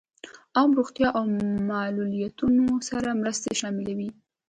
[0.57, 1.23] عام روغتیا او
[1.71, 4.09] معلولینو سره مرستې شاملې وې.